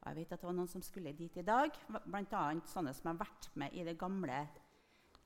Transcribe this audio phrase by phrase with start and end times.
[0.00, 1.74] Og jeg vet at det var noen som skulle dit i dag,
[2.06, 2.44] bl.a.
[2.72, 4.38] sånne som har vært med i de gamle,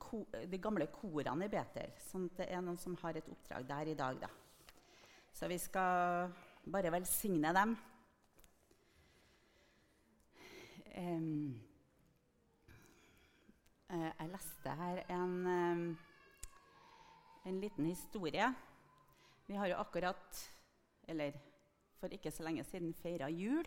[0.03, 1.93] ko, de gamle korene i Betel.
[2.03, 4.31] Sånn at det er noen som har et oppdrag der i dag, da.
[5.35, 6.33] Så vi skal
[6.75, 7.77] bare velsigne dem.
[10.95, 11.55] Um,
[13.95, 15.39] jeg leste her en,
[17.47, 18.51] en liten historie.
[19.47, 20.43] Vi har jo akkurat,
[21.07, 21.39] eller
[22.01, 23.67] for ikke så lenge siden, feira jul.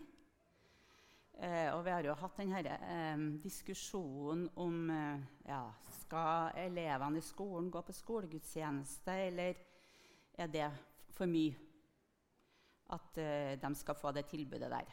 [1.38, 5.60] Eh, og vi har jo hatt denne eh, diskusjonen om eh, ja,
[6.00, 9.60] skal elevene i skolen gå på skolegudstjeneste, eller
[10.34, 10.66] er det
[11.14, 11.54] for mye
[12.94, 14.90] at eh, de skal få det tilbudet der.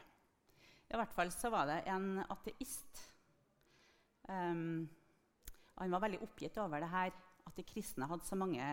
[0.86, 3.02] I hvert fall så var det en ateist.
[4.30, 4.86] Um,
[5.76, 7.14] han var veldig oppgitt over det her,
[7.46, 8.66] at de kristne hadde så mange,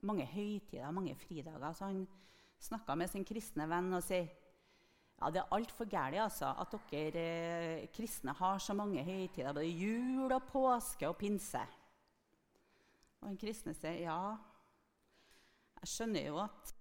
[0.00, 1.72] mange høytider, mange fridager.
[1.76, 2.06] Så han
[2.60, 4.28] snakka med sin kristne venn og sier
[5.20, 7.24] ja, det er altfor galt altså, at dere
[7.82, 11.60] eh, kristne har så mange høytider, både jul og påske og pinse.
[13.20, 14.20] Og en kristne sier ja,
[15.80, 16.74] jeg skjønner jo at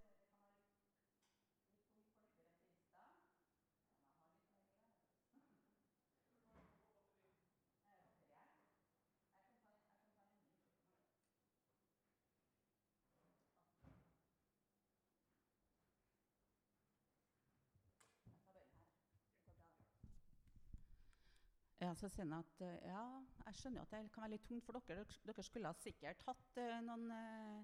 [21.98, 23.04] så sier han at eh, ja,
[23.46, 25.06] jeg skjønner at det kan være litt tungt for dere.
[25.26, 27.62] Dere skulle ha sikkert hatt uh, noen, uh,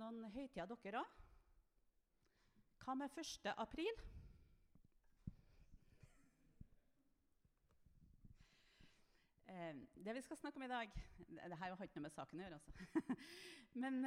[0.00, 1.18] noen høytider, dere òg.
[2.80, 3.52] Hva med 1.
[3.60, 4.02] april?
[10.00, 10.92] Det vi skal snakke om i dag
[11.26, 12.58] Det her har ikke noe med saken å gjøre.
[12.58, 13.16] altså.
[13.82, 13.98] Men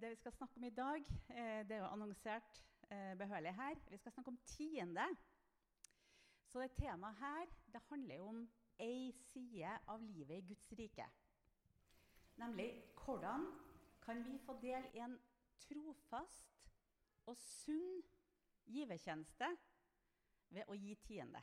[0.00, 2.58] det vi skal snakke om i dag, det er jo annonsert
[3.20, 3.78] behørig her.
[3.92, 5.06] Vi skal snakke om tiende.
[6.46, 8.42] Så det temaet her det handler om
[8.78, 11.06] ei side av livet i Guds rike.
[12.36, 12.68] Nemlig
[13.04, 13.46] hvordan
[14.02, 15.18] kan vi få del i en
[15.58, 16.68] trofast
[17.26, 18.02] og sunn
[18.66, 19.48] givertjeneste
[20.54, 21.42] ved å gi tiende.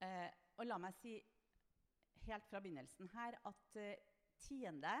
[0.00, 1.14] Eh, og la meg si
[2.26, 4.00] helt fra begynnelsen her at eh,
[4.40, 4.96] tiende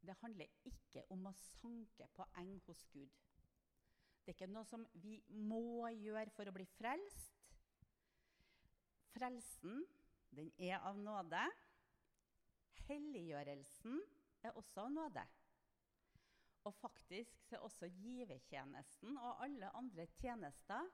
[0.00, 3.14] det handler ikke om å sanke på eng hos Gud.
[4.28, 5.14] Det er ikke noe som vi
[5.48, 7.30] må gjøre for å bli frelst.
[9.14, 9.78] Frelsen,
[10.36, 11.46] den er av nåde.
[12.90, 13.94] Helliggjørelsen
[14.44, 15.22] er også av nåde.
[16.68, 20.90] Og faktisk så er også givertjenesten og alle andre tjenester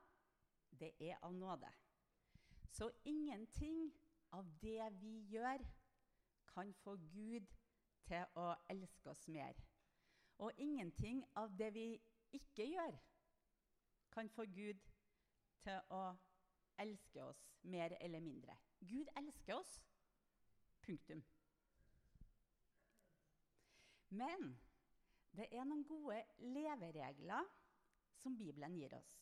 [0.79, 1.73] det er av nåde.
[2.71, 3.89] Så ingenting
[4.31, 5.65] av det vi gjør,
[6.53, 7.51] kan få Gud
[8.07, 9.59] til å elske oss mer.
[10.39, 11.89] Og ingenting av det vi
[12.39, 12.95] ikke gjør,
[14.15, 14.81] kan få Gud
[15.65, 16.05] til å
[16.79, 18.57] elske oss mer eller mindre.
[18.81, 19.79] Gud elsker oss.
[20.85, 21.23] Punktum.
[24.15, 24.51] Men
[25.35, 27.49] det er noen gode leveregler
[28.21, 29.15] som Bibelen gir oss.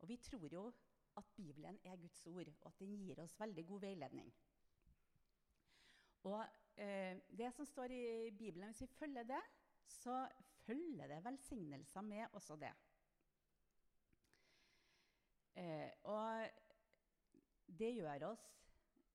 [0.00, 0.64] Og vi tror jo
[1.16, 4.32] at Bibelen er Guds ord, og at den gir oss veldig god veiledning.
[6.26, 6.42] Og
[6.76, 9.42] eh, det som står i Bibelen, Hvis vi følger det,
[9.86, 10.28] så
[10.66, 12.72] følger det velsignelser med også det.
[15.56, 16.48] Eh, og
[17.78, 18.44] det gjør oss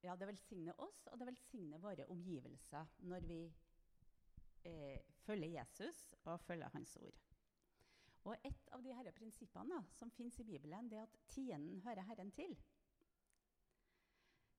[0.02, 3.42] Ja, det velsigner oss, og det velsigner våre omgivelser når vi
[4.66, 7.20] eh, følger Jesus og følger Hans ord.
[8.24, 12.02] Og Et av de disse prinsippene som fins i Bibelen, det er at tienden hører
[12.02, 12.58] Herren til.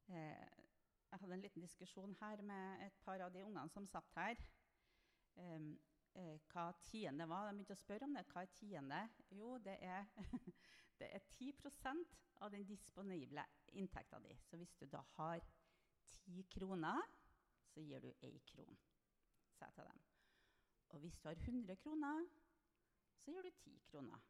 [0.09, 0.47] Eh,
[1.11, 4.39] jeg hadde en liten diskusjon her med et par av de ungene som satt her.
[5.37, 5.75] Um,
[6.53, 7.49] hva tiende var.
[7.49, 8.25] De begynte å spørre om det.
[8.31, 9.01] Hva er tiende?
[9.31, 10.09] Jo, det er
[11.03, 13.45] det er 10% av den disponible
[13.79, 14.37] inntekta di.
[14.47, 15.43] Så hvis du da har
[16.07, 17.03] ti kroner,
[17.73, 18.79] så gir du 1 kron,
[19.57, 20.03] sa jeg til dem.
[20.93, 22.27] Og hvis du har 100 kroner,
[23.17, 24.21] så gir du ti kroner.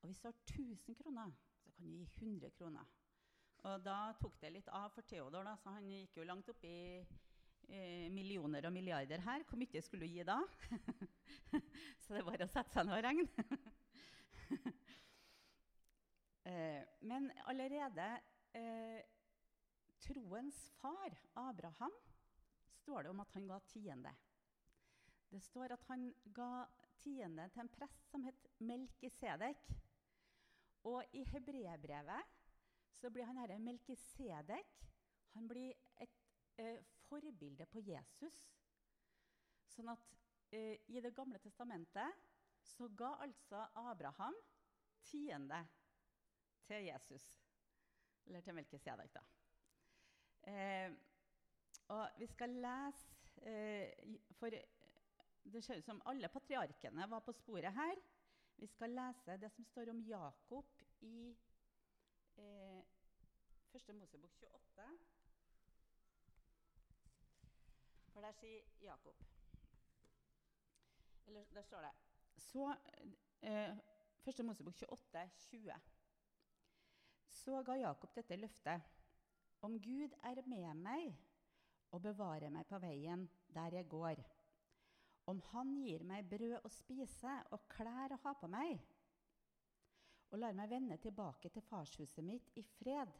[0.00, 1.32] Og hvis du har 1000 kroner,
[1.62, 2.84] så kan du gi 100 kroner.
[3.66, 6.64] Og da tok det litt av for Theodor, da, så han gikk jo langt opp
[6.64, 7.04] i
[8.14, 9.42] millioner og milliarder her.
[9.48, 10.38] Hvor mye skulle du gi da?
[12.04, 13.46] så det var å sette seg ned og regne.
[16.46, 18.06] Eh, men allerede
[18.54, 19.02] eh,
[19.98, 21.92] troens far, Abraham,
[22.70, 24.12] står det om at han ga tiende.
[25.30, 26.66] Det står at han ga
[27.02, 29.66] tiende til en prest som het Melkisedek.
[30.86, 32.34] Og i hebreerbrevet
[33.10, 34.76] blir han herre Melkisedek
[35.36, 36.14] han blir et
[36.58, 38.38] eh, forbilde på Jesus.
[39.68, 40.14] Sånn at
[40.54, 42.24] eh, i Det gamle testamentet
[42.64, 44.34] så ga altså Abraham
[45.06, 45.60] tiende
[46.66, 47.26] til Jesus.
[48.26, 49.22] Eller til Melkisedek, da.
[50.46, 50.92] Eh,
[51.88, 53.06] og vi skal lese
[53.42, 54.50] eh, For
[55.52, 57.98] det ser ut som alle patriarkene var på sporet her.
[58.56, 60.64] Vi skal lese det som står om Jakob
[61.00, 61.36] i
[62.36, 62.82] eh,
[63.74, 63.94] 1.
[63.94, 64.86] Mosebok 28.
[68.12, 69.16] For der sier Jakob
[71.26, 71.92] Eller der står det
[72.36, 72.74] Så
[73.42, 73.76] eh,
[74.26, 74.44] 1.
[74.44, 75.72] Mosebok 28, 20.
[77.36, 78.82] Så ga Jakob dette løftet.
[79.64, 81.12] Om Gud er med meg
[81.94, 83.24] og bevarer meg på veien
[83.54, 84.20] der jeg går,
[85.26, 88.78] om Han gir meg brød å spise og klær å ha på meg,
[90.30, 93.10] og lar meg vende tilbake til farshuset mitt i fred,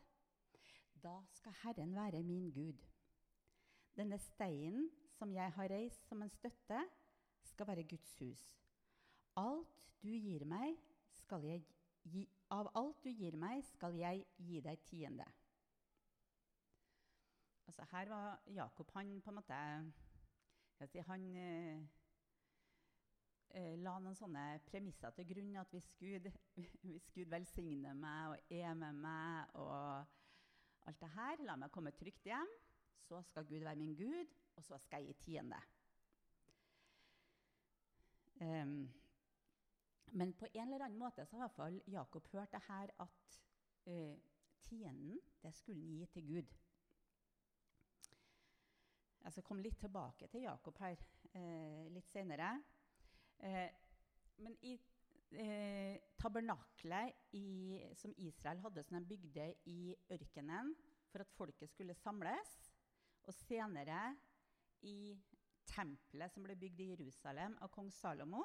[1.03, 2.83] da skal Herren være min Gud.
[3.97, 6.83] Denne steinen som jeg har reist som en støtte,
[7.47, 8.43] skal være Guds hus.
[9.39, 10.77] Alt du gir meg,
[11.23, 11.62] skal jeg
[12.55, 15.26] av alt du gir meg, skal jeg gi deg tiende.
[17.67, 19.61] Altså, her var Jakob han på en måte
[20.87, 21.81] si, Han eh,
[23.50, 25.56] eh, la noen sånne premisser til grunn.
[25.58, 26.29] At hvis Gud,
[26.87, 30.06] hvis Gud velsigner meg og er med meg og
[30.87, 32.52] alt det her, la meg komme trygt hjem,
[33.09, 35.59] så skal Gud være min Gud, og så skal jeg gi tiende.
[38.41, 38.87] Um,
[40.12, 42.93] men på en eller annen måte så har i hvert fall Jakob hørt det her
[43.03, 43.41] at
[43.87, 44.14] uh,
[44.62, 46.55] tienden det skulle han gi til Gud.
[49.26, 51.00] Jeg skal komme litt tilbake til Jakob her
[51.35, 52.53] eh, litt senere.
[53.43, 53.73] Eh,
[54.44, 54.76] men i
[55.35, 57.35] eh, tabernaklet
[57.99, 60.70] som Israel hadde, som de bygde i ørkenen
[61.11, 62.55] for at folket skulle samles,
[63.26, 64.12] og senere
[64.87, 65.17] i
[65.67, 68.44] tempelet som ble bygd i Jerusalem av kong Salomo,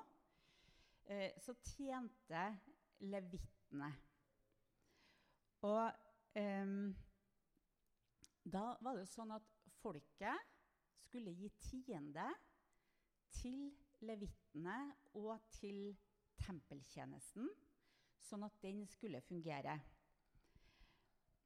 [1.05, 2.43] eh, så tjente
[2.99, 3.91] levittene.
[5.67, 5.83] Og
[6.37, 6.75] eh,
[8.43, 9.47] da var det sånn at
[9.81, 10.49] folket
[11.05, 12.27] skulle gi tiende
[13.35, 13.69] til
[14.05, 14.77] levittene
[15.19, 15.91] og til
[16.41, 17.49] tempeltjenesten,
[18.21, 19.75] sånn at den skulle fungere.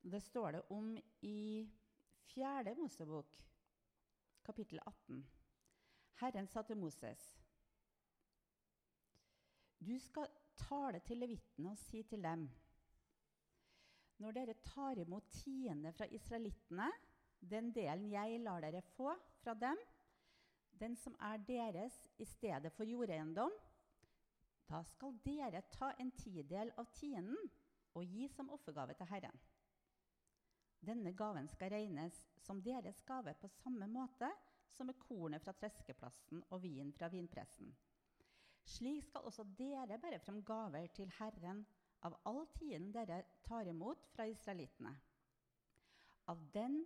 [0.06, 0.94] Det står det om
[1.26, 1.66] i
[2.36, 2.76] 4.
[2.78, 3.40] Mosebok,
[4.46, 5.24] kapittel 18.
[6.22, 7.45] Herren sa til Moses.:
[9.86, 12.48] Du skal tale til levittene og si til dem:"
[14.24, 16.88] Når dere tar imot tiende fra israelittene,
[17.52, 19.12] den delen jeg lar dere få
[19.44, 19.78] fra dem,
[20.80, 23.52] den som er deres i stedet for jordeiendom,
[24.70, 27.52] da skal dere ta en tidel av tienden
[27.94, 29.40] og gi som offergave til Herren.
[30.86, 34.32] Denne gaven skal regnes som deres gave på samme måte
[34.74, 37.70] som med kornet fra treskeplassen og vin fra vinpressen.
[38.66, 41.66] Slik skal også dere bære frem gaver til Herren
[42.06, 44.94] av all tiden dere tar imot fra israelittene.
[46.28, 46.82] Av den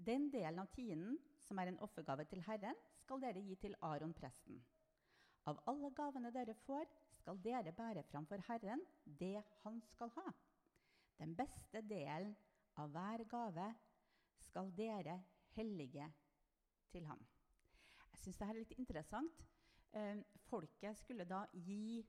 [0.00, 4.14] den delen av tienden som er en offergave til Herren, skal dere gi til Aron
[4.16, 4.60] presten.
[5.50, 6.86] Av alle gavene dere får,
[7.20, 10.30] skal dere bære fram for Herren det han skal ha.
[11.20, 12.32] Den beste delen
[12.80, 13.66] av hver gave
[14.46, 15.18] skal dere
[15.56, 16.06] hellige
[16.92, 17.20] til ham.
[18.14, 19.44] Jeg syns dette er litt interessant.
[19.92, 22.06] Eh, folket skulle da gi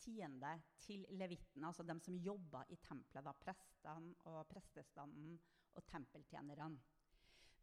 [0.00, 5.34] tiende til levittene, altså dem som jobba i tempelet, da, prestene og prestestanden
[5.74, 6.80] og tempeltjenerne.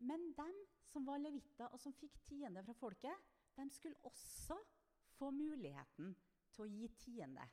[0.05, 3.25] Men dem som var levitter, og som fikk tiende fra folket,
[3.57, 4.57] de skulle også
[5.17, 6.15] få muligheten
[6.53, 7.45] til å gi tiende.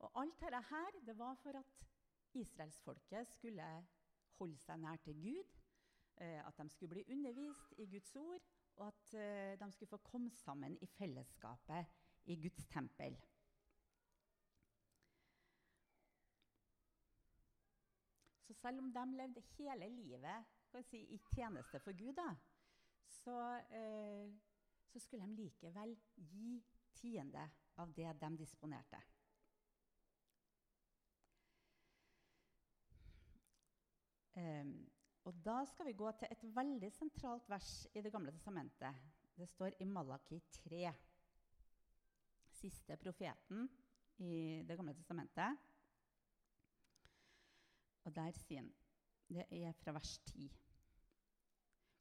[0.00, 1.86] Og alt dette her, det var for at
[2.34, 3.66] israelsfolket skulle
[4.38, 5.58] holde seg nær til Gud,
[6.16, 8.46] eh, at de skulle bli undervist i Guds ord,
[8.76, 11.86] og at eh, de skulle få komme sammen i fellesskapet
[12.24, 13.18] i Guds tempel.
[18.46, 20.44] Så selv om de levde hele livet
[20.82, 22.34] si, i tjeneste for Gud, da,
[23.06, 23.36] så,
[23.70, 24.32] eh,
[24.86, 29.02] så, skulle de likevel gi tiende av det de disponerte.
[34.36, 34.90] Um,
[35.24, 38.94] og Da skal vi gå til et veldig sentralt vers i Det gamle testamentet.
[39.36, 40.92] Det står i Malaki 3,
[42.60, 43.68] siste profeten
[44.18, 45.56] i Det gamle testamentet.
[48.04, 48.72] Og der sier han
[49.30, 50.48] det er fra vers 10.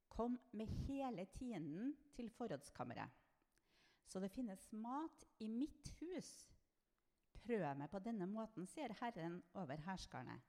[0.10, 3.10] Kom med hele tienden til forrådskammeret,
[4.10, 6.32] så det finnes mat i mitt hus.
[7.44, 10.40] Prøv meg på denne måten, sier Herren over herskarene.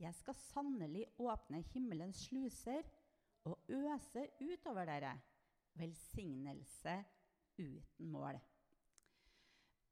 [0.00, 2.86] Jeg skal sannelig åpne himmelens sluser
[3.44, 5.12] og øse utover dere
[5.74, 7.04] velsignelse
[7.58, 8.38] uten mål.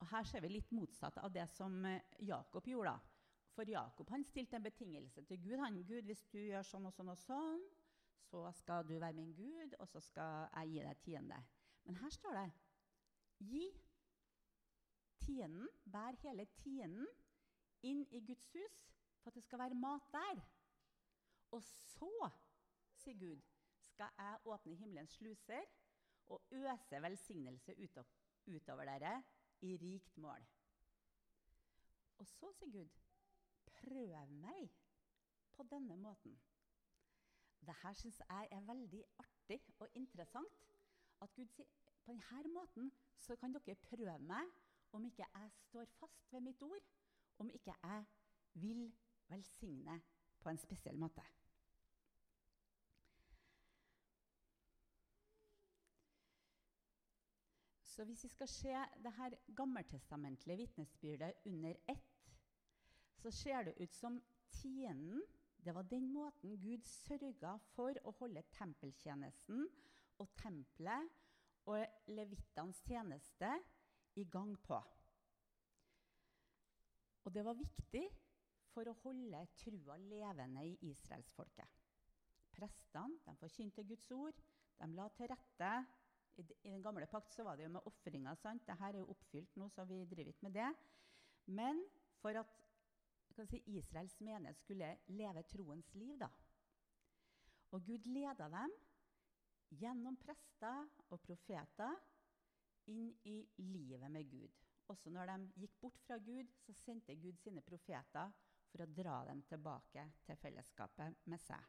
[0.00, 2.94] Og Her ser vi litt motsatt av det som eh, Jakob gjorde.
[3.52, 5.58] For Jakob han stilte en betingelse til Gud.
[5.60, 7.64] Han, Gud, hvis du gjør sånn og sånn og sånn,
[8.30, 11.40] så skal du være min Gud, og så skal jeg gi deg tiende.
[11.84, 12.48] Men her står det
[13.50, 13.66] Gi
[15.20, 17.08] tienden, bær hele tienden
[17.82, 18.80] inn i Guds hus
[19.20, 20.42] for at det skal være mat der.
[21.50, 22.30] Og så,
[23.02, 23.40] sier Gud,
[23.90, 25.62] skal jeg åpne himmelens sluser
[26.30, 27.76] og øse velsignelse
[28.46, 29.22] utover dere
[29.60, 30.46] i rikt mål.
[32.18, 32.88] Og så, sier Gud,
[33.66, 34.70] prøv meg
[35.52, 36.38] på denne måten.
[37.60, 40.66] Dette syns jeg er veldig artig og interessant.
[41.20, 44.48] At Gud sier på denne måten så kan dere prøve meg
[44.92, 46.86] om ikke jeg står fast ved mitt ord,
[47.38, 48.04] om ikke jeg
[48.54, 48.92] vil
[49.30, 50.00] velsigne
[50.40, 51.24] på en spesiell måte.
[57.90, 62.30] Så hvis vi skal se det her gammeltestamentlige vitnesbyrdet under ett,
[63.20, 65.22] så ser det ut som tienden
[65.64, 69.66] det var den måten Gud sørga for å holde tempeltjenesten
[70.22, 71.10] og tempelet
[71.68, 73.50] og levittenes tjeneste
[74.16, 74.78] i gang på.
[77.24, 78.06] Og det var viktig
[78.74, 81.78] for å holde trua levende i israelsfolket.
[82.54, 84.38] Prestene forkynte Guds ord,
[84.80, 85.70] de la til rette.
[86.38, 88.38] I, den gamle pakt var det jo med ofringer.
[88.40, 90.68] Dette er jo oppfylt nå, så vi driver ikke med det.
[91.50, 91.82] Men
[92.20, 92.60] for at
[93.48, 96.28] si, Israels menighet skulle leve troens liv, da.
[97.70, 98.72] Og Gud leda dem
[99.78, 101.94] gjennom prester og profeter
[102.90, 104.56] inn i livet med Gud.
[104.90, 108.32] Også når de gikk bort fra Gud, så sendte Gud sine profeter
[108.70, 111.66] for å dra dem tilbake til fellesskapet med seg.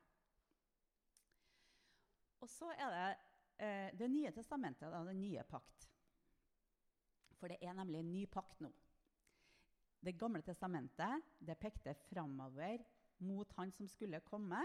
[2.42, 3.10] Og så er det
[3.62, 5.90] eh, Det nye testamentet, da, den nye pakt.
[7.38, 8.72] For det er nemlig en ny pakt nå.
[10.02, 12.82] Det gamle testamentet det pekte framover
[13.22, 14.62] mot han som skulle komme.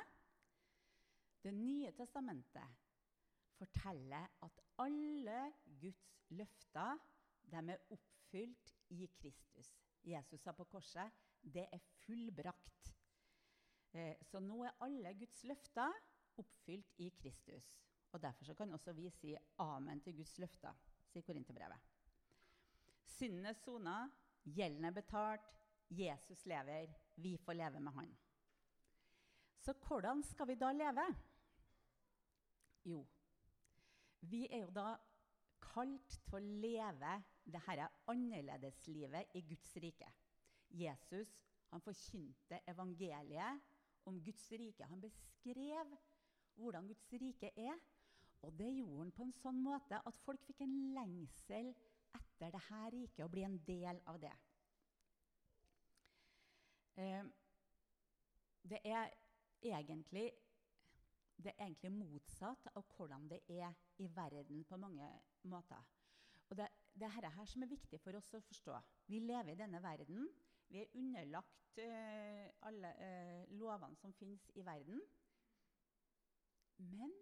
[1.44, 2.84] Det nye testamentet
[3.56, 6.96] forteller at alle Guds løfter
[7.52, 9.70] de er oppfylt i Kristus.
[10.06, 11.12] Jesus sa på korset
[11.46, 12.92] det er fullbrakt.
[13.96, 15.94] Eh, så nå er alle Guds løfter
[16.40, 17.68] oppfylt i Kristus.
[18.12, 20.74] Og Derfor kan også vi si amen til Guds løfter,
[21.10, 21.92] sier Korinterbrevet.
[23.16, 23.96] Synden er sona,
[24.44, 25.52] gjelden er betalt,
[25.90, 28.16] Jesus lever, vi får leve med Han.
[29.60, 31.06] Så hvordan skal vi da leve?
[32.84, 33.06] Jo,
[34.20, 34.96] vi er jo da
[35.62, 40.08] kalt til å leve dette annerledeslivet i Guds rike.
[40.70, 41.32] Jesus
[41.70, 43.60] han forkynte evangeliet
[44.06, 44.86] om Guds rike.
[44.86, 45.96] Han beskrev
[46.56, 47.78] hvordan Guds rike er.
[48.40, 51.72] Og det gjorde han på en sånn måte at folk fikk en lengsel
[52.16, 54.34] etter dette riket og bli en del av det.
[56.96, 57.24] Eh,
[58.66, 59.10] det er
[59.62, 60.30] egentlig
[61.36, 65.08] det er egentlig motsatt av hvordan det er i verden på mange
[65.50, 65.82] måter.
[66.48, 68.78] Og det, det er dette som er viktig for oss å forstå.
[69.12, 70.30] Vi lever i denne verden.
[70.68, 75.00] Vi er underlagt uh, alle uh, lovene som finnes i verden.
[76.76, 77.12] Men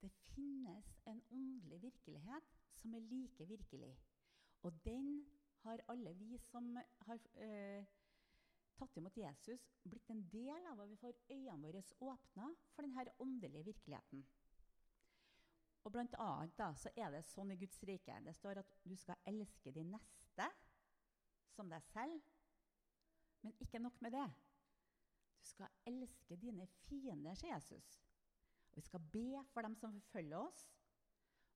[0.00, 3.94] det finnes en åndelig virkelighet som er like virkelig.
[4.62, 5.26] Og den
[5.62, 7.84] har alle vi som har uh,
[8.80, 13.12] tatt imot Jesus, blitt en del av, og vi får øynene våre åpna for denne
[13.20, 14.24] åndelige virkeligheten.
[15.84, 18.96] Og blant annet da, så er det sånn i Guds rike det står at du
[19.00, 20.48] skal elske de neste
[21.56, 22.20] som deg selv.
[23.42, 24.26] Men ikke nok med det.
[25.40, 27.96] Du skal elske dine fiender, sier Jesus.
[28.70, 30.66] Og vi skal be for dem som forfølger oss.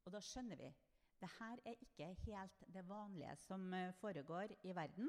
[0.05, 0.73] Og da skjønner vi
[1.21, 5.09] det her er ikke helt det vanlige som eh, foregår i verden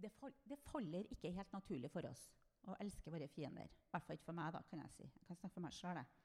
[0.00, 2.22] det, faller ikke helt naturlig for oss
[2.68, 3.68] å elske våre fiender.
[3.68, 5.06] I hvert fall ikke for meg, da, kan jeg si.
[5.08, 6.16] Jeg kan snakke for meg selv.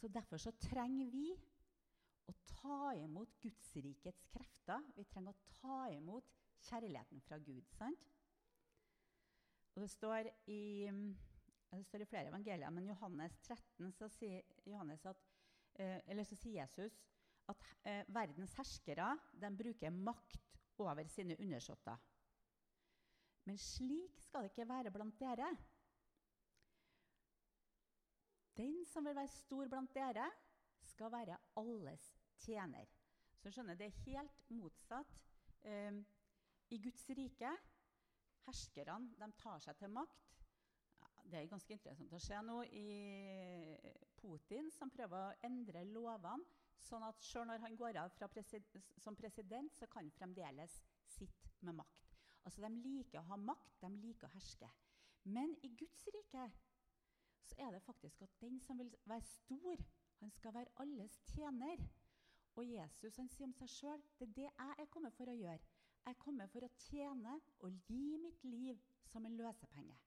[0.00, 1.26] Så derfor så trenger vi
[2.28, 4.84] å ta imot Gudsrikets krefter.
[4.96, 6.32] Vi trenger å ta imot
[6.68, 7.68] kjærligheten fra Gud.
[7.76, 8.11] sant?
[9.74, 10.90] Og det står i,
[11.72, 15.22] det står i flere evangelier, men Johannes 13 så sier, Johannes at,
[15.80, 16.98] eh, så sier Jesus
[17.50, 19.14] at eh, verdens herskere
[19.56, 21.96] bruker makt over sine undersåtter.
[23.48, 25.48] Men slik skal det ikke være blant dere.
[28.56, 30.28] Den som vil være stor blant dere,
[30.92, 32.04] skal være alles
[32.42, 32.88] tjener.
[33.40, 35.14] Så skjønner Det er helt motsatt
[35.64, 35.94] eh,
[36.70, 37.50] i Guds rike.
[38.46, 40.28] Herskerne de tar seg til makt.
[41.22, 42.86] Det er ganske interessant å se nå i
[44.18, 48.66] Putin, som prøver å endre lovene sånn at selv når han går av presid
[49.00, 52.10] som president, så kan han fremdeles sitte med makt.
[52.42, 54.70] Altså, De liker å ha makt, de liker å herske.
[55.24, 56.48] Men i Guds rike
[57.46, 59.84] så er det faktisk at den som vil være stor,
[60.18, 61.78] han skal være alles tjener.
[62.54, 65.36] Og Jesus han sier om seg sjøl det er det jeg er kommet for å
[65.38, 65.71] gjøre.
[66.06, 68.80] Jeg kommer for å tjene og gi mitt liv
[69.12, 69.98] som en løsepenge.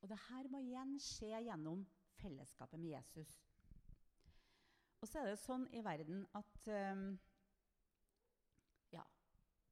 [0.00, 1.84] Og det her må igjen skje gjennom
[2.18, 3.34] fellesskapet med Jesus.
[5.00, 7.10] Og så er det sånn i verden at um,
[8.94, 9.04] Ja,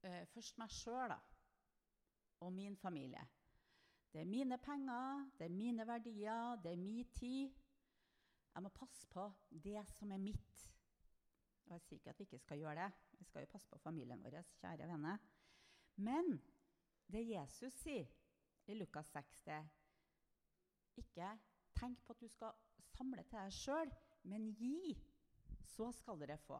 [0.04, 1.18] uh, først meg sjøl, da.
[2.44, 3.25] Og min familie.
[4.12, 7.56] Det er mine penger, det er mine verdier, det er min tid.
[8.54, 10.66] Jeg må passe på det som er mitt.
[11.66, 12.90] Og jeg sier ikke at vi ikke skal gjøre det.
[13.18, 15.18] Vi skal jo passe på familien vår, kjære venner.
[15.96, 16.37] Men
[17.11, 18.06] det Jesus sier
[18.66, 19.61] i Lukas 6, det
[21.02, 21.28] ikke
[21.76, 22.54] tenk på at du skal
[22.94, 23.92] samle til deg sjøl,
[24.30, 24.94] men gi,
[25.75, 26.58] så skal dere få.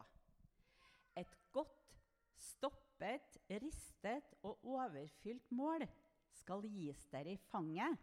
[1.17, 1.95] Et godt,
[2.37, 5.87] stoppet, ristet og overfylt mål
[6.37, 7.97] skal gis dere i fanget.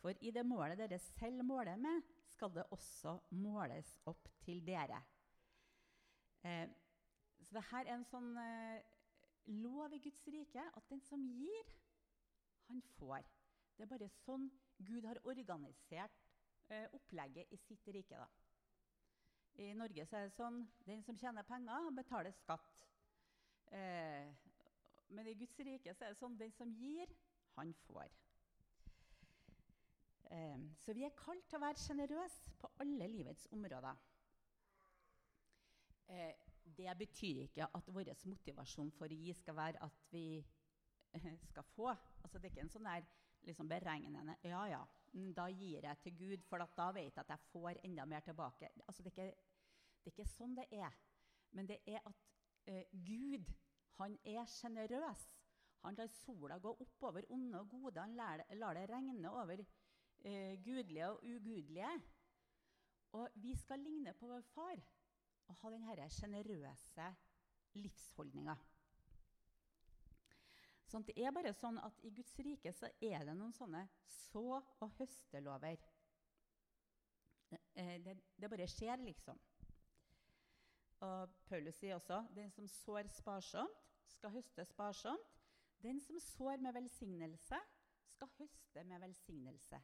[0.00, 5.00] For i det målet dere selv måler med, skal det også måles opp til dere.
[6.46, 6.68] Eh,
[7.42, 8.84] så dette er en sånn eh,
[9.62, 11.74] lov i Guds rike at den som gir,
[12.66, 13.26] han får.
[13.76, 14.48] Det er bare sånn
[14.86, 16.26] Gud har organisert
[16.72, 18.18] eh, opplegget i sitt rike.
[18.18, 18.26] Da.
[19.62, 22.82] I Norge er det sånn den som tjener penger, betaler skatt.
[23.74, 24.34] Eh,
[25.14, 27.12] men i Guds rike er det sånn den som gir,
[27.56, 28.10] han får.
[30.34, 33.96] Eh, så vi er kalt til å være sjenerøse på alle livets områder.
[36.06, 36.34] Eh,
[36.76, 41.66] det betyr ikke at vår motivasjon for å gi skal være at vi eh, skal
[41.74, 41.88] få.
[42.22, 43.06] Altså, det er ikke en sånn der
[43.46, 44.82] liksom beregnende Ja, ja,
[45.12, 48.24] mm, da gir jeg til Gud, for da vet jeg at jeg får enda mer
[48.26, 48.70] tilbake.
[48.86, 49.46] Altså, det, er ikke,
[50.02, 50.98] det, er ikke, sånn det er.
[51.54, 52.26] Men det er at
[52.66, 53.52] eh, Gud,
[54.00, 55.26] han er sjenerøs.
[55.86, 58.00] Han lar sola gå opp over onde og gode.
[58.02, 61.92] Han lar, lar det regne over eh, gudelige og ugudelige.
[63.16, 64.82] Og vi skal ligne på vår far
[65.48, 67.10] og ha denne sjenerøse
[67.76, 68.56] livsholdninga.
[70.86, 74.62] Sånn, det er bare sånn at I Guds rike så er det noen sånne så-
[74.80, 75.78] og høstelover.
[77.74, 79.38] Eh, det, det, bare skjer, liksom.
[81.00, 85.34] Og Paulus sier også den som sår sparsomt, skal høste sparsomt.
[85.82, 87.58] Den som sår med velsignelse,
[88.14, 89.82] skal høste med velsignelse.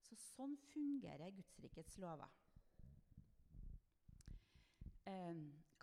[0.00, 2.30] Så sånn fungerer Guds rikets lover.
[5.06, 5.34] Eh,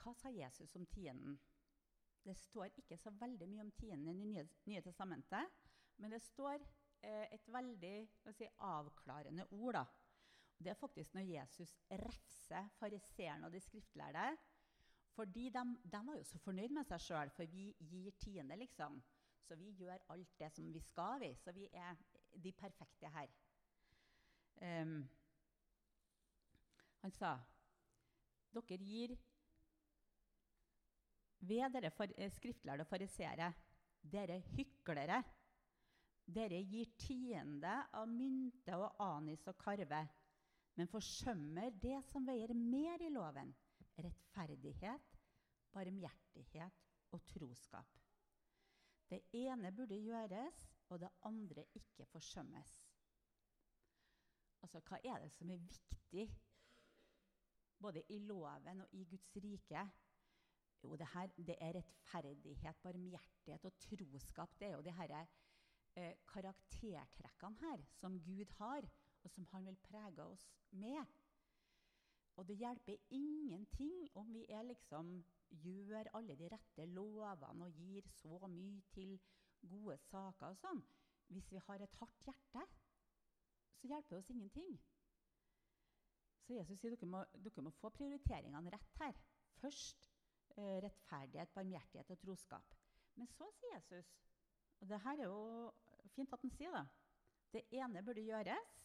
[0.04, 1.40] hva sa Jesus om tienden?
[2.24, 5.60] Det står ikke så veldig mye om tienden i Nye, Nye testamentet,
[6.00, 6.56] men det står
[7.04, 7.96] eh, et veldig
[8.32, 9.80] si, avklarende ord.
[9.80, 9.86] Da.
[10.64, 14.34] Det er faktisk når Jesus refser fariseerne og de skriftlærde.
[15.14, 18.98] Fordi de, de, var jo så fornøyd med seg sjøl, for vi gir tiende, liksom.
[19.44, 21.36] Så vi gjør alt det som vi skal, vi.
[21.38, 22.00] Så vi er
[22.44, 23.30] de perfekte her.
[24.64, 25.04] Um,
[27.04, 27.36] han sa
[28.54, 29.16] dere gir
[31.44, 33.52] ved dere eh, skriftlærde og fariseere,
[34.02, 35.24] dere hyklere.
[36.24, 40.00] Dere gir tiende av mynte og anis og karve,
[40.80, 43.52] men forsømmer det som veier mer i loven
[44.00, 45.18] rettferdighet,
[45.74, 46.80] barmhjertighet
[47.14, 48.00] og troskap.
[49.10, 52.72] Det ene burde gjøres, og det andre ikke forsømmes.
[54.64, 56.28] Altså, Hva er det som er viktig
[57.84, 59.84] både i loven og i Guds rike?
[60.84, 64.56] Jo, det, her, det er rettferdighet, barmhjertighet og troskap.
[64.60, 65.28] Det er jo her,
[65.96, 68.90] eh, karaktertrekkene her som Gud har,
[69.24, 71.06] og som han vil prege oss med.
[72.36, 78.08] Og det hjelper ingenting om vi er liksom, gjør alle de rette lovene og gir
[78.18, 79.20] så mye til
[79.70, 80.82] gode saker og sånn.
[81.30, 82.66] Hvis vi har et hardt hjerte,
[83.80, 84.74] så hjelper det oss ingenting.
[86.44, 89.20] Så Jesus sier dere må, dere må få prioriteringene rett her.
[89.62, 90.10] Først
[90.58, 92.74] Eh, rettferdighet, barmhjertighet og troskap.
[93.18, 94.10] Men så sier Jesus,
[94.82, 95.72] og det her er jo
[96.14, 96.84] fint at han sier det
[97.54, 98.76] Det ene burde gjøres,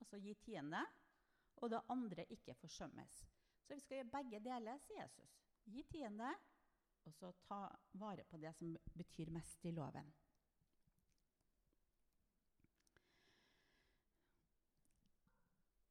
[0.00, 0.82] altså gi tiende,
[1.56, 3.16] og det andre ikke forsømmes.
[3.64, 5.38] Så vi skal gjøre begge deler, sier Jesus.
[5.64, 6.34] Gi tiende,
[7.04, 10.12] og så ta vare på det som betyr mest i loven.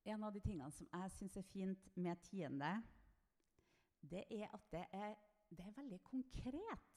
[0.04, 2.72] En av de tingene som jeg syns er fint med tiende,
[4.02, 5.14] det er at det er,
[5.50, 6.88] det er veldig konkret.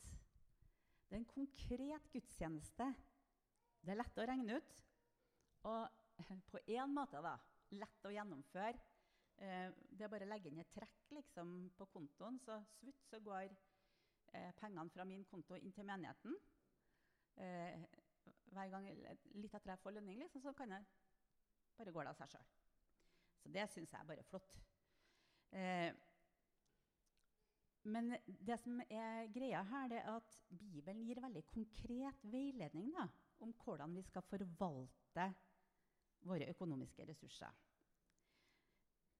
[1.08, 2.86] Det er en konkret gudstjeneste.
[3.84, 4.80] Det er lett å regne ut.
[5.68, 7.34] Og på én måte da,
[7.76, 8.80] lett å gjennomføre.
[9.36, 13.20] Eh, det er bare å legge inn et trekk liksom, på kontoen, så svutt så
[13.24, 16.36] går eh, pengene fra min konto inn til menigheten.
[17.42, 17.86] Eh,
[18.54, 18.86] hver gang,
[19.34, 20.86] Litt etter jeg får lønning, liksom, så kan jeg
[21.76, 22.53] bare gå det av seg sjøl.
[23.44, 24.54] Så det syns jeg er bare flott.
[25.52, 25.92] Eh,
[27.92, 33.04] men det som er greia her, det er at Bibelen gir veldig konkret veiledning da,
[33.44, 35.26] om hvordan vi skal forvalte
[36.24, 37.52] våre økonomiske ressurser.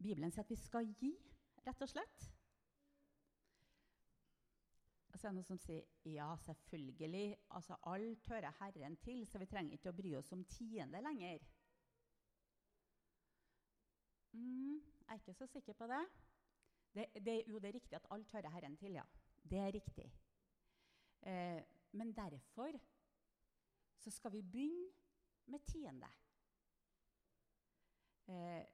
[0.00, 1.12] Bibelen sier at vi skal gi,
[1.66, 2.24] rett og slett.
[5.12, 7.37] Og så er det noen som sier ja, selvfølgelig.
[7.54, 11.44] altså Alt hører Herren til, så vi trenger ikke å bry oss om tiende lenger.
[14.34, 16.02] Mm, jeg er ikke så sikker på det.
[16.94, 19.04] det, det jo, det er riktig at alt hører Herren til, ja.
[19.50, 20.12] Det er riktig.
[21.22, 22.72] Eh, men derfor
[23.98, 24.92] så skal vi begynne
[25.46, 26.08] med tiende.
[28.26, 28.64] Eh,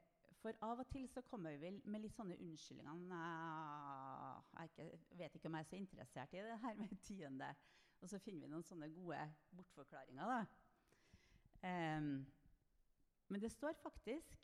[0.41, 3.03] for av og til så kommer vi med litt sånne unnskyldninger.
[4.79, 7.55] Jeg vet ikke om jeg er så interessert i det her med tiende.
[8.01, 9.21] Og så finner vi noen sånne gode
[9.57, 10.25] bortforklaringer.
[10.33, 10.45] da.
[11.69, 12.01] Eh,
[13.29, 14.39] men det står faktisk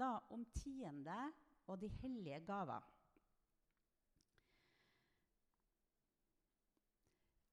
[0.00, 1.32] da, om tiende
[1.66, 2.80] og de hellige gaver.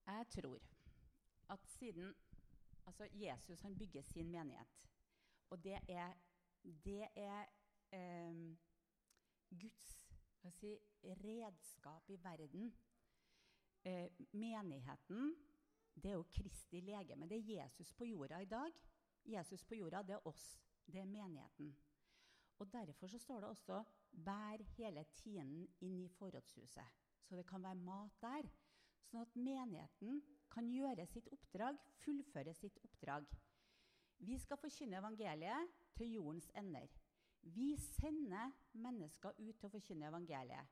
[0.08, 0.62] Jeg tror
[1.50, 2.16] at siden
[2.86, 4.68] altså Jesus han bygger sin menighet,
[5.50, 6.14] og det er
[6.64, 7.46] det er
[7.92, 8.56] eh,
[9.50, 10.08] Guds
[10.52, 12.74] si, redskap i verden.
[13.84, 15.36] Eh, menigheten
[16.04, 17.28] det er jo Kristi legeme.
[17.30, 18.72] Det er Jesus på jorda i dag.
[19.26, 20.62] Jesus på jorda, det er oss.
[20.86, 21.76] Det er menigheten.
[22.58, 23.84] Og Derfor så står det også
[24.26, 26.93] 'bær hele tienden inn i forrådshuset',
[27.24, 28.50] så det kan være mat der.
[29.06, 33.28] Sånn at menigheten kan gjøre sitt oppdrag, fullføre sitt oppdrag.
[34.20, 36.88] Vi skal forkynne evangeliet til jordens ender.
[37.41, 40.67] Vi sender mennesker ut til å forkynne evangeliet.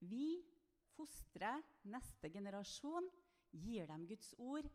[0.00, 0.44] Vi
[0.94, 3.10] fostrer neste generasjon,
[3.52, 4.70] gir dem Guds ord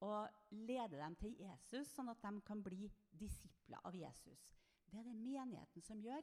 [0.00, 4.63] og leder dem til Jesus, sånn at de kan bli disipler av Jesus.
[4.94, 6.22] Det er det menigheten som gjør.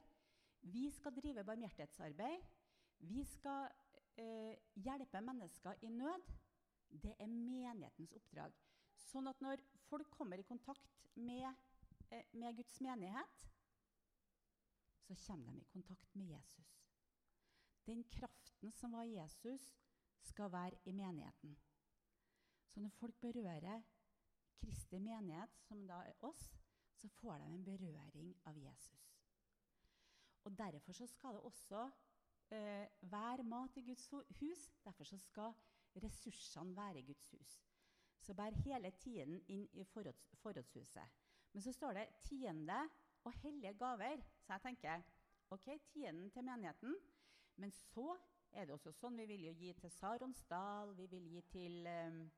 [0.71, 2.45] Vi skal drive barmhjertighetsarbeid.
[3.11, 3.67] Vi skal
[4.15, 6.23] eh, hjelpe mennesker i nød.
[7.03, 8.55] Det er menighetens oppdrag.
[9.11, 11.49] Sånn at når folk kommer i kontakt med
[12.11, 13.51] Eh, med Guds menighet,
[15.07, 16.71] så kommer de i kontakt med Jesus.
[17.85, 19.77] Den kraften som var Jesus,
[20.21, 21.57] skal være i menigheten.
[22.67, 23.81] Så når folk berører
[24.59, 26.60] Kristi menighet, som da er oss,
[27.01, 29.09] så får de en berøring av Jesus.
[30.45, 31.89] Og Derfor så skal det også
[32.51, 34.07] eh, være mat i Guds
[34.39, 34.69] hus.
[34.85, 35.53] Derfor så skal
[36.03, 37.59] ressursene være i Guds hus.
[38.21, 41.21] Så bær hele tiden inn i forråds, forrådshuset.
[41.53, 42.89] Men så står det 'tiende
[43.23, 44.21] og hellige gaver'.
[44.41, 45.01] Så jeg tenker
[45.49, 46.95] ok, tienden til menigheten.
[47.55, 48.17] Men så
[48.51, 52.29] er det også sånn vi vil jo gi til Saronsdal, vi vil gi til, eh,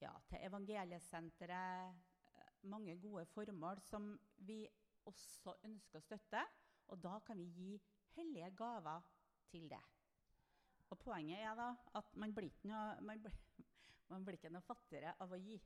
[0.00, 2.11] ja, til Evangeliesenteret.
[2.62, 4.12] Mange gode formål som
[4.46, 4.62] vi
[5.08, 6.44] også ønsker å støtte.
[6.92, 7.80] Og da kan vi gi
[8.16, 9.02] hellige gaver
[9.50, 9.82] til det.
[10.92, 13.36] Og Poenget er da at man blir ikke noe, man blir,
[14.12, 15.56] man blir ikke noe fattigere av å gi.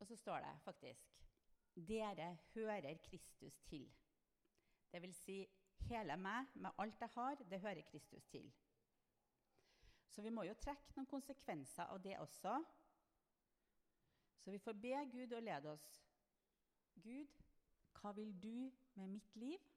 [0.00, 1.16] Og så står det faktisk
[1.74, 3.86] Dere hører Kristus til.
[4.92, 5.36] Det vil si
[5.88, 8.50] hele meg, med alt jeg har, det hører Kristus til.
[10.10, 12.56] Så vi må jo trekke noen konsekvenser av det også.
[14.40, 15.86] Så vi får be Gud å lede oss.
[17.00, 17.36] Gud,
[18.00, 19.68] hva vil du med mitt liv?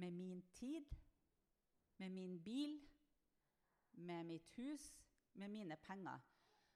[0.00, 0.88] Med min tid?
[2.00, 2.78] Med min bil?
[3.92, 4.88] Med mitt hus?
[5.34, 6.24] Med mine penger?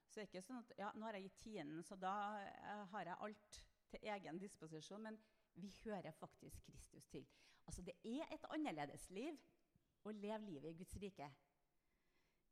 [0.07, 2.81] Så det er ikke sånn at ja, nå har jeg gitt tienden, så da uh,
[2.91, 3.61] har jeg alt
[3.93, 5.05] til egen disposisjon.
[5.07, 5.19] Men
[5.55, 7.25] vi hører faktisk Kristus til.
[7.65, 9.37] Altså, det er et annerledesliv
[10.03, 11.29] å leve livet i Guds rike.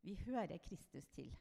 [0.02, 1.38] Vi hører Kristus til.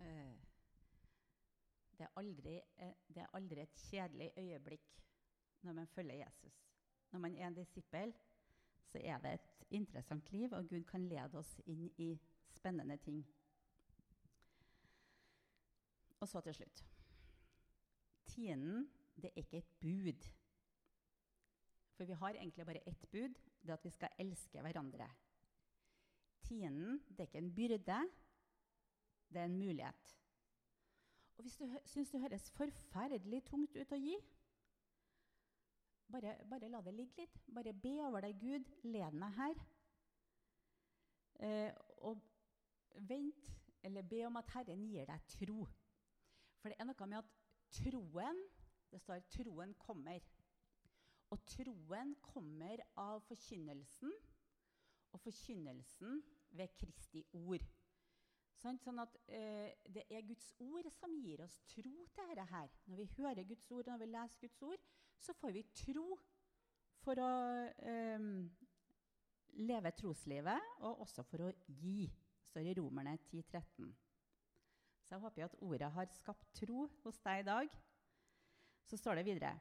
[0.00, 0.36] Uh,
[1.98, 5.02] det, er aldri, uh, det er aldri et kjedelig øyeblikk
[5.62, 6.66] når man følger Jesus.
[7.12, 8.14] Når man er en disippel,
[8.86, 13.26] så er det et interessant liv, og Gud kan lede oss inn i spennende ting.
[16.20, 16.84] Og så til slutt
[18.26, 20.28] Tienden det er ikke et bud.
[21.96, 25.08] For vi har egentlig bare ett bud, det er at vi skal elske hverandre.
[26.44, 28.00] Tienden det er ikke en byrde,
[29.32, 30.16] det er en mulighet.
[31.36, 34.16] Og Hvis du syns det høres forferdelig tungt ut å gi,
[36.12, 37.40] bare, bare, la det ligge litt.
[37.54, 38.68] Bare be over deg, Gud.
[38.86, 39.62] Led meg her.
[41.42, 41.72] Eh,
[42.06, 42.22] og
[43.08, 43.50] vent,
[43.82, 45.66] eller be om at Herren gir deg tro.
[46.60, 47.34] For det er noe med at
[47.80, 48.44] troen
[48.86, 50.22] Det står 'troen kommer'.
[51.34, 54.12] Og troen kommer av forkynnelsen,
[55.14, 56.20] og forkynnelsen
[56.58, 57.64] ved Kristi ord.
[58.56, 62.46] Sånn, at eh, Det er Guds ord som gir oss tro til dette.
[62.50, 62.70] her.
[62.86, 64.86] Når vi hører Guds ord, når vi leser Guds ord,
[65.18, 66.06] så får vi tro
[67.04, 67.30] for å
[67.90, 68.26] eh,
[69.60, 72.08] leve troslivet, og også for å gi.
[72.50, 73.92] Står i Romerne 10-13.
[75.06, 77.80] Så jeg håper at ordet har skapt tro hos deg i dag.
[78.86, 79.54] Så står det videre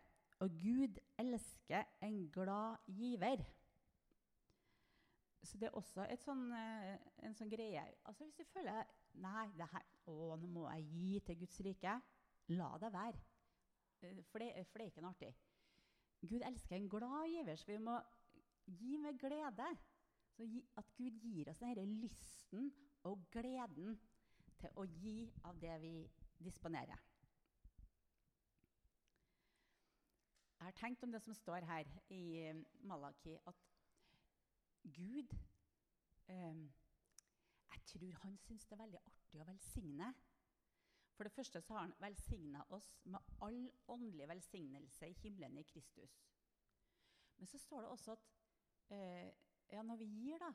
[0.43, 3.43] Og Gud elsker en glad giver.
[5.45, 8.82] Så det er også sånn, eh, en sånn greie altså Hvis du føler
[9.21, 11.93] Nei, det her, å, nå må jeg gi til Guds rike.
[12.52, 13.21] La det være.
[14.02, 15.32] Eh, for det, for det er ikke noe artig.
[16.26, 17.95] Gud elsker en glad giver, så vi må
[18.65, 19.69] gi med glede.
[20.36, 22.67] Gi, at Gud gir oss denne lysten
[23.08, 23.95] og gleden
[24.60, 25.93] til å gi av det vi
[26.43, 27.00] disponerer.
[30.58, 33.56] Jeg har tenkt om det som står her i Malaki, at
[34.84, 35.36] Gud
[36.28, 36.56] eh,
[37.74, 40.13] Jeg tror han syns det er veldig artig å velsigne.
[41.15, 45.63] For det første så har han velsigna oss med all åndelig velsignelse i himmelen i
[45.63, 46.15] Kristus.
[47.38, 48.26] Men så står det også at
[48.96, 49.30] eh,
[49.72, 50.52] ja, når vi gir, da,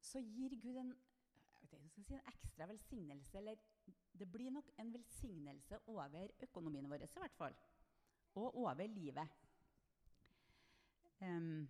[0.00, 0.94] så gir Gud en,
[1.66, 3.38] si, en ekstra velsignelse.
[3.38, 3.58] Eller
[4.18, 7.56] det blir nok en velsignelse over økonomien vår, i hvert fall.
[8.34, 9.28] Og over livet.
[11.20, 11.68] Um,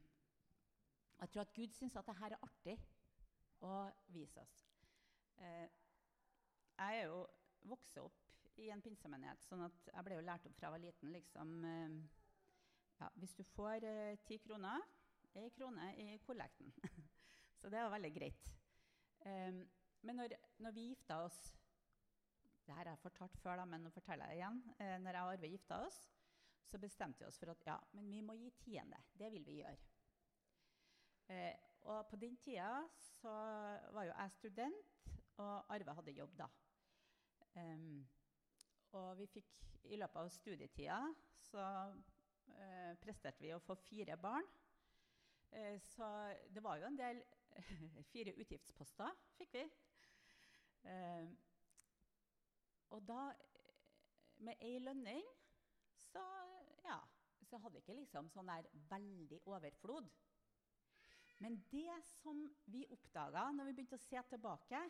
[1.20, 2.76] jeg tror at Gud syns at dette er artig
[3.62, 3.74] å
[4.14, 4.56] vise oss.
[5.38, 5.68] Uh,
[6.78, 7.20] jeg er jo
[7.68, 10.84] vokst opp i en pinsemenighet, sånn at jeg ble jo lært opp fra jeg var
[10.86, 11.98] liten liksom, uh,
[13.00, 14.82] ja, Hvis du får ti ti kroner,
[15.34, 16.72] ei krone i kollekten.
[17.60, 18.48] Så det var veldig greit.
[19.26, 19.62] Um,
[20.02, 21.38] men når, når, vi gifta oss
[22.66, 24.58] det her har jeg fortalt før, da, men nå forteller jeg igjen.
[24.78, 25.98] Eh, når jeg og Arve gifta oss,
[26.66, 29.00] så bestemte vi oss for at ja, men vi må gi tiende.
[29.18, 29.90] Det vil vi gjøre.
[31.32, 33.32] Eh, og på den tida så
[33.94, 34.98] var jo jeg student,
[35.42, 36.48] og Arve hadde jobb da.
[37.52, 38.06] Um,
[38.96, 40.98] og vi fikk i løpet av studietida
[41.42, 41.62] så
[42.54, 44.46] eh, presterte vi å få fire barn.
[45.50, 46.08] Eh, så
[46.48, 47.22] det var jo en del
[48.12, 49.64] Fire utgiftsposter fikk vi.
[50.88, 51.26] Eh,
[52.92, 53.26] og da,
[54.44, 55.24] med ei lønning,
[56.12, 56.22] så,
[57.52, 60.08] så hadde vi ikke liksom sånn der veldig overflod.
[61.44, 64.80] Men det som vi oppdaga når vi begynte å se tilbake,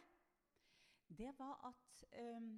[1.11, 2.05] det var at
[2.37, 2.53] um,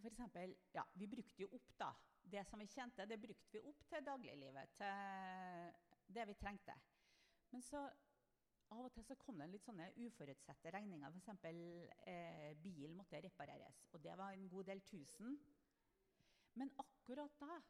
[0.00, 1.90] for eksempel, ja, Vi brukte jo opp da.
[2.32, 4.72] det som vi kjente, det brukte vi opp til dagliglivet.
[4.76, 6.74] Til det vi trengte.
[7.50, 7.82] Men så
[8.70, 11.10] av og til så kom det litt sånne uforutsette regninger.
[11.10, 11.44] F.eks.
[12.06, 15.36] Eh, bil måtte repareres, og det var en god del tusen.
[16.54, 17.60] Men akkurat da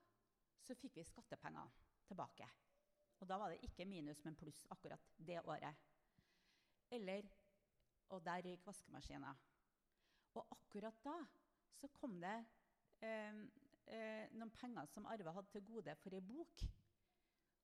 [0.67, 1.71] så fikk vi skattepenger
[2.09, 2.49] tilbake.
[3.21, 5.77] Og da var det ikke minus, men pluss akkurat det året.
[6.91, 7.29] Eller
[8.11, 9.31] Og der røyk vaskemaskina.
[10.35, 11.13] Og akkurat da
[11.79, 12.33] så kom det
[13.07, 13.37] eh,
[13.87, 16.65] eh, noen penger som Arve hadde til gode for ei bok.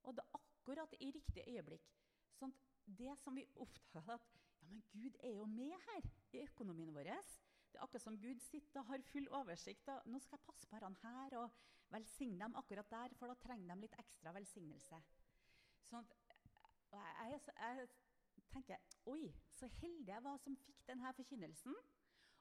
[0.07, 1.91] Og det akkurat i riktig øyeblikk.
[2.39, 2.55] Sånn
[2.87, 4.31] det som vi oppdaga, at
[4.61, 7.11] ja, men Gud er jo med her i økonomien vår.
[7.11, 9.89] Det er akkurat som Gud sitter og har full oversikt.
[9.89, 11.51] og nå skal jeg passe på han her og
[11.93, 15.01] velsigne dem akkurat der, for da trenger de litt ekstra velsignelse.
[15.87, 16.07] Sånn
[16.95, 17.89] og jeg, jeg,
[18.53, 18.77] tenker
[19.11, 21.75] Oi, så heldig jeg var som fikk denne forkynnelsen.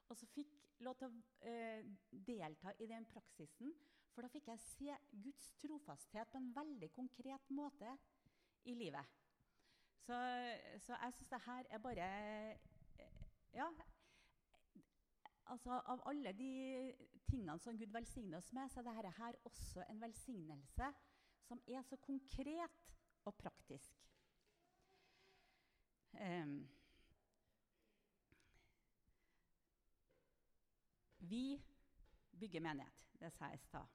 [0.06, 0.52] Og så fikk
[0.86, 1.86] lov til å eh,
[2.26, 3.72] delta i den praksisen.
[4.14, 7.90] For da fikk jeg se Guds trofasthet på en veldig konkret måte
[8.64, 9.14] i livet.
[10.06, 10.16] Så,
[10.86, 12.08] så jeg syns det her er bare
[13.56, 13.68] Ja.
[15.46, 16.52] Altså, av alle de
[17.30, 20.88] tingene som Gud velsigner oss med, så er dette her også en velsignelse
[21.46, 22.82] som er så konkret
[23.24, 24.02] og praktisk.
[26.16, 26.68] Um,
[31.18, 31.62] vi
[32.40, 33.06] bygger menighet.
[33.20, 33.86] Det sa jeg i stad.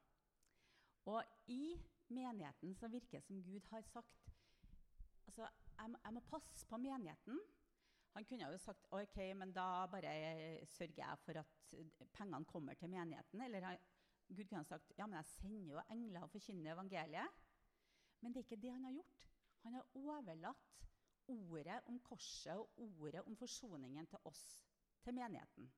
[1.06, 4.32] Og i menigheten så virker det som Gud har sagt
[5.28, 5.42] altså,
[5.78, 7.40] jeg, jeg må passe på menigheten.
[8.14, 11.76] Han kunne jo sagt ok, men da bare sørger jeg for at
[12.14, 13.42] pengene kommer til menigheten.
[13.42, 13.78] Eller han,
[14.28, 17.40] Gud kunne ha sagt ja, men jeg sender jo engler og forkynner evangeliet.
[18.22, 19.30] Men det er ikke det han har gjort.
[19.64, 20.68] Han har overlatt
[21.28, 24.44] ordet om korset og ordet om forsoningen til oss,
[25.04, 25.72] til menigheten.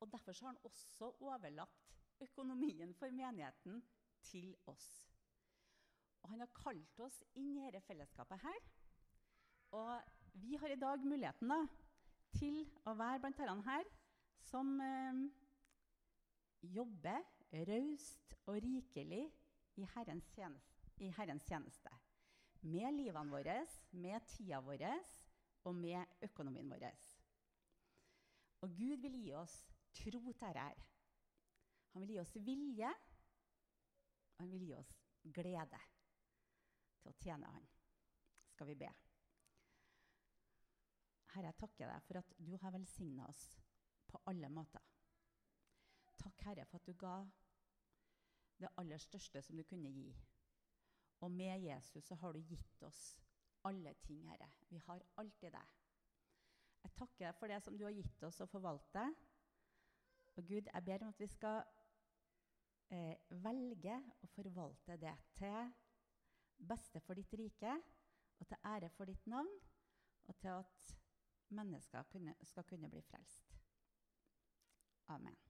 [0.00, 3.82] Og Derfor har han også overlatt økonomien for menigheten
[4.22, 4.88] til oss.
[6.22, 8.70] Og Han har kalt oss inn i dette fellesskapet her.
[9.70, 11.62] Og vi har i dag muligheten da,
[12.38, 13.88] til å være blant disse her
[14.48, 15.22] som eh,
[16.74, 17.24] jobber
[17.68, 19.24] raust og rikelig
[19.78, 21.92] i Herrens, tjeneste, i Herrens tjeneste.
[22.66, 23.60] Med livene våre,
[23.94, 24.84] med tida vår
[25.68, 26.88] og med økonomien vår.
[28.66, 29.60] Og Gud vil gi oss
[29.94, 30.86] tro til dette.
[31.94, 32.90] Han vil gi oss vilje,
[34.34, 34.90] og han vil gi oss
[35.34, 35.82] glede
[37.02, 37.68] til å tjene Han.
[38.54, 38.90] Skal vi be.
[41.34, 43.44] Herre, jeg takker deg for at du har velsigna oss
[44.08, 44.84] på alle måter.
[46.18, 47.16] Takk, Herre, for at du ga
[48.58, 50.08] det aller største som du kunne gi.
[51.20, 53.18] Og med Jesus så har du gitt oss
[53.68, 54.50] alle ting, Herre.
[54.70, 55.66] Vi har alltid det.
[56.82, 59.04] Jeg takker deg for det som du har gitt oss å forvalte.
[60.38, 61.60] Og Gud, jeg ber om at vi skal
[62.94, 65.72] eh, velge å forvalte det til
[66.68, 67.74] beste for ditt rike
[68.38, 69.50] og til ære for ditt navn,
[70.30, 70.92] og til at
[71.50, 73.54] mennesker kunne, skal kunne bli frelst.
[75.08, 75.47] Amen.